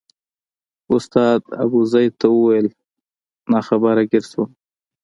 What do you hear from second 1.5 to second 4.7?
ابوزید ته وویل ناخبره ګیر شوم.